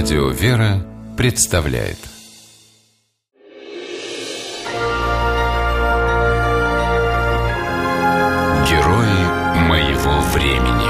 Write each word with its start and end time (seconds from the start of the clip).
Радио 0.00 0.28
«Вера» 0.28 0.86
представляет 1.16 1.98
Герои 8.68 9.66
моего 9.66 10.20
времени 10.32 10.86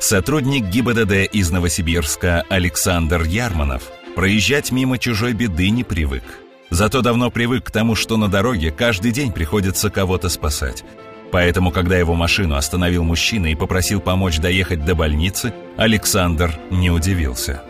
Сотрудник 0.00 0.64
ГИБДД 0.70 1.30
из 1.30 1.50
Новосибирска 1.50 2.42
Александр 2.48 3.24
Ярманов 3.24 3.82
проезжать 4.14 4.72
мимо 4.72 4.96
чужой 4.96 5.34
беды 5.34 5.68
не 5.68 5.84
привык. 5.84 6.24
Зато 6.70 7.02
давно 7.02 7.30
привык 7.30 7.64
к 7.64 7.70
тому, 7.70 7.94
что 7.94 8.16
на 8.16 8.28
дороге 8.28 8.70
каждый 8.70 9.12
день 9.12 9.30
приходится 9.30 9.90
кого-то 9.90 10.30
спасать. 10.30 10.84
Поэтому, 11.30 11.70
когда 11.70 11.96
его 11.96 12.14
машину 12.14 12.56
остановил 12.56 13.04
мужчина 13.04 13.46
и 13.46 13.54
попросил 13.54 14.00
помочь 14.00 14.38
доехать 14.38 14.84
до 14.84 14.94
больницы, 14.94 15.52
Александр 15.76 16.58
не 16.70 16.90
удивился. 16.90 17.62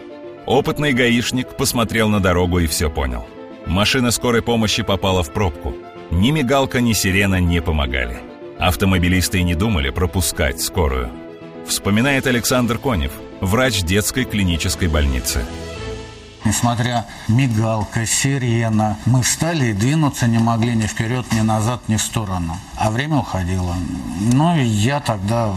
Опытный 0.47 0.93
гаишник 0.93 1.57
посмотрел 1.57 2.09
на 2.09 2.21
дорогу 2.21 2.61
и 2.61 2.67
все 2.67 2.89
понял. 2.89 3.27
Машина 3.67 4.11
скорой 4.11 4.43
помощи 4.43 4.83
попала 4.83 5.23
в 5.23 5.33
пробку. 5.33 5.75
Ни 6.11 6.31
мигалка, 6.31 6.81
ни 6.81 6.93
сирена 6.95 7.41
не 7.41 7.61
помогали. 7.61 8.19
Автомобилисты 8.59 9.41
и 9.41 9.43
не 9.43 9.55
думали 9.55 9.91
пропускать 9.91 10.61
скорую. 10.61 11.11
Вспоминает 11.67 12.27
Александр 12.27 12.79
Конев, 12.79 13.13
врач 13.41 13.83
детской 13.83 14.25
клинической 14.25 14.89
больницы. 14.89 15.45
Несмотря 16.49 17.05
мигалка, 17.29 18.07
сирена, 18.07 18.97
мы 19.05 19.21
встали 19.21 19.67
и 19.67 19.73
двинуться 19.75 20.27
не 20.27 20.39
могли 20.39 20.75
ни 20.75 20.87
вперед, 20.87 21.27
ни 21.31 21.41
назад, 21.41 21.83
ни 21.89 21.97
в 21.97 22.01
сторону. 22.01 22.57
А 22.75 22.91
время 22.91 23.19
уходило. 23.19 23.77
Ну 24.33 24.57
и 24.57 24.65
я 24.65 25.01
тогда 25.01 25.53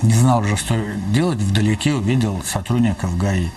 не 0.00 0.14
знал 0.14 0.40
уже, 0.40 0.56
что 0.56 0.76
делать. 1.12 1.36
Вдалеке 1.36 1.92
увидел 1.92 2.42
сотрудников 2.42 3.18
ГАИ. 3.18 3.50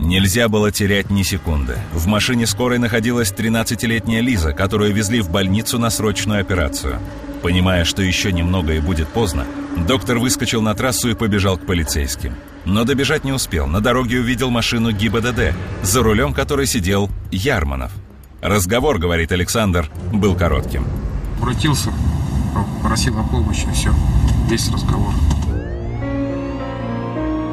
Нельзя 0.00 0.48
было 0.48 0.72
терять 0.72 1.10
ни 1.10 1.22
секунды. 1.22 1.76
В 1.92 2.06
машине 2.06 2.46
скорой 2.46 2.78
находилась 2.78 3.30
13-летняя 3.30 4.22
Лиза, 4.22 4.54
которую 4.54 4.94
везли 4.94 5.20
в 5.20 5.28
больницу 5.28 5.78
на 5.78 5.90
срочную 5.90 6.40
операцию. 6.40 7.00
Понимая, 7.42 7.84
что 7.84 8.00
еще 8.00 8.32
немного 8.32 8.72
и 8.72 8.80
будет 8.80 9.08
поздно, 9.08 9.44
доктор 9.76 10.18
выскочил 10.20 10.62
на 10.62 10.74
трассу 10.74 11.10
и 11.10 11.14
побежал 11.14 11.58
к 11.58 11.66
полицейским. 11.66 12.34
Но 12.66 12.82
добежать 12.82 13.22
не 13.22 13.32
успел. 13.32 13.68
На 13.68 13.80
дороге 13.80 14.18
увидел 14.18 14.50
машину 14.50 14.90
ГИБДД, 14.90 15.54
за 15.82 16.02
рулем 16.02 16.34
которой 16.34 16.66
сидел 16.66 17.08
Ярманов. 17.30 17.92
Разговор, 18.42 18.98
говорит 18.98 19.30
Александр, 19.30 19.88
был 20.12 20.34
коротким. 20.34 20.84
Обратился, 21.40 21.92
попросил 22.82 23.18
о 23.20 23.22
помощи, 23.22 23.66
все, 23.72 23.94
весь 24.48 24.68
разговор. 24.70 25.14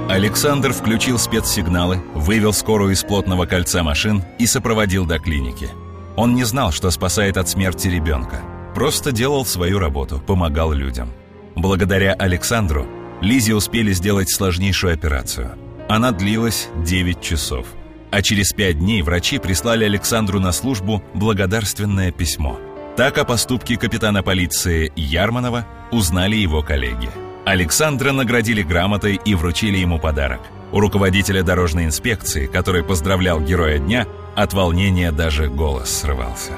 Александр 0.09 0.73
включил 0.73 1.19
спецсигналы, 1.19 2.01
вывел 2.15 2.51
скорую 2.51 2.93
из 2.93 3.03
плотного 3.03 3.45
кольца 3.45 3.83
машин 3.83 4.23
и 4.39 4.47
сопроводил 4.47 5.05
до 5.05 5.19
клиники. 5.19 5.69
Он 6.15 6.33
не 6.33 6.43
знал, 6.43 6.71
что 6.71 6.89
спасает 6.89 7.37
от 7.37 7.47
смерти 7.49 7.87
ребенка. 7.87 8.41
Просто 8.75 9.11
делал 9.11 9.45
свою 9.45 9.77
работу, 9.77 10.19
помогал 10.19 10.71
людям. 10.73 11.09
Благодаря 11.55 12.13
Александру 12.13 12.87
Лизе 13.23 13.55
успели 13.55 13.93
сделать 13.93 14.29
сложнейшую 14.29 14.93
операцию. 14.93 15.57
Она 15.87 16.11
длилась 16.11 16.67
9 16.83 17.21
часов. 17.21 17.65
А 18.11 18.21
через 18.21 18.51
5 18.51 18.79
дней 18.79 19.01
врачи 19.01 19.39
прислали 19.39 19.85
Александру 19.85 20.41
на 20.41 20.51
службу 20.51 21.01
благодарственное 21.13 22.11
письмо. 22.11 22.59
Так 22.97 23.17
о 23.17 23.23
поступке 23.23 23.77
капитана 23.77 24.23
полиции 24.23 24.91
Ярманова 24.97 25.65
узнали 25.89 26.35
его 26.35 26.61
коллеги. 26.61 27.09
Александра 27.45 28.11
наградили 28.11 28.61
грамотой 28.61 29.17
и 29.23 29.35
вручили 29.35 29.77
ему 29.77 29.99
подарок. 29.99 30.41
У 30.73 30.81
руководителя 30.81 31.43
дорожной 31.43 31.85
инспекции, 31.85 32.47
который 32.47 32.83
поздравлял 32.83 33.39
героя 33.39 33.79
дня, 33.79 34.05
от 34.35 34.51
волнения 34.51 35.13
даже 35.13 35.47
голос 35.47 35.89
срывался. 35.89 36.51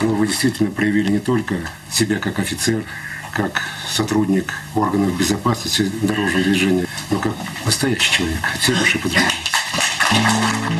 Ну, 0.00 0.14
вы 0.14 0.26
действительно 0.26 0.70
проявили 0.70 1.12
не 1.12 1.20
только 1.20 1.56
себя 1.90 2.18
как 2.18 2.38
офицер, 2.38 2.84
как 3.32 3.62
сотрудник 3.88 4.52
органов 4.74 5.18
безопасности 5.18 5.90
дорожного 6.02 6.44
движения, 6.44 6.86
но 7.10 7.18
как 7.18 7.32
настоящий 7.64 8.12
человек, 8.12 8.38
все 8.60 8.74
души. 8.74 9.00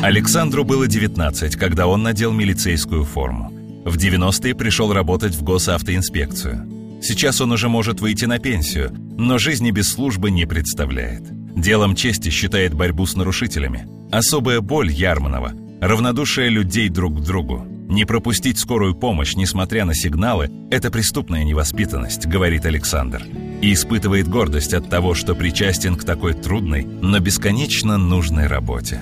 Александру 0.01 0.63
было 0.63 0.87
19, 0.87 1.55
когда 1.55 1.87
он 1.87 2.03
надел 2.03 2.31
милицейскую 2.31 3.05
форму. 3.05 3.51
В 3.85 3.97
90-е 3.97 4.55
пришел 4.55 4.93
работать 4.93 5.35
в 5.35 5.43
госавтоинспекцию. 5.43 6.99
Сейчас 7.01 7.41
он 7.41 7.51
уже 7.51 7.67
может 7.67 7.99
выйти 7.99 8.25
на 8.25 8.39
пенсию, 8.39 8.91
но 9.17 9.37
жизни 9.37 9.71
без 9.71 9.91
службы 9.91 10.31
не 10.31 10.45
представляет. 10.45 11.23
Делом 11.55 11.95
чести 11.95 12.29
считает 12.29 12.73
борьбу 12.73 13.05
с 13.05 13.15
нарушителями. 13.15 13.87
Особая 14.11 14.61
боль 14.61 14.91
Ярманова– 14.91 15.53
равнодушие 15.81 16.49
людей 16.49 16.89
друг 16.89 17.19
к 17.19 17.23
другу. 17.23 17.67
Не 17.87 18.05
пропустить 18.05 18.57
скорую 18.57 18.95
помощь, 18.95 19.35
несмотря 19.35 19.85
на 19.85 19.93
сигналы, 19.93 20.49
это 20.71 20.89
преступная 20.89 21.43
невоспитанность, 21.43 22.25
говорит 22.25 22.65
Александр. 22.65 23.23
И 23.61 23.73
испытывает 23.73 24.27
гордость 24.27 24.73
от 24.73 24.89
того, 24.89 25.13
что 25.13 25.35
причастен 25.35 25.95
к 25.95 26.03
такой 26.03 26.33
трудной, 26.33 26.85
но 26.85 27.19
бесконечно 27.19 27.97
нужной 27.97 28.47
работе. 28.47 29.01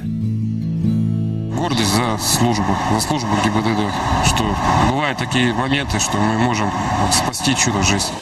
Гордость 1.55 1.93
за 1.93 2.17
службу, 2.17 2.75
за 2.93 2.99
службу 3.01 3.29
ГИБДД, 3.43 3.93
что 4.25 4.55
бывают 4.89 5.17
такие 5.19 5.53
моменты, 5.53 5.99
что 5.99 6.17
мы 6.17 6.37
можем 6.39 6.69
спасти 7.11 7.55
чудо 7.55 7.83
жизни. 7.83 8.15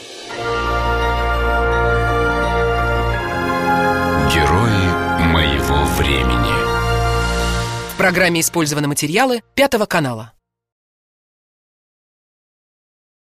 Герои 4.33 5.25
моего 5.31 5.85
времени 5.97 7.93
В 7.93 7.97
программе 7.97 8.41
использованы 8.41 8.87
материалы 8.87 9.41
Пятого 9.55 9.85
канала. 9.85 10.33